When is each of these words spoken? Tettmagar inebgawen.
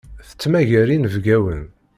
Tettmagar 0.27 0.87
inebgawen. 0.95 1.63